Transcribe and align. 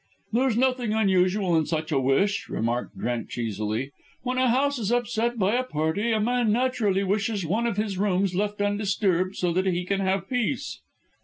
"There's 0.31 0.57
nothing 0.57 0.93
unusual 0.93 1.55
in 1.55 1.67
such 1.67 1.91
a 1.91 1.99
wish," 1.99 2.49
remarked 2.49 2.97
Drench 2.97 3.37
easily. 3.37 3.91
"When 4.23 4.39
a 4.39 4.49
house 4.49 4.79
is 4.79 4.91
upset 4.91 5.37
by 5.37 5.53
a 5.53 5.63
party 5.63 6.11
a 6.11 6.19
man 6.19 6.51
naturally 6.51 7.03
wishes 7.03 7.45
one 7.45 7.67
of 7.67 7.77
his 7.77 7.99
rooms 7.99 8.33
left 8.33 8.59
undisturbed 8.63 9.35
so 9.35 9.53
that 9.53 9.67
he 9.67 9.85
can 9.85 9.99
have 9.99 10.27
peace." 10.27 10.81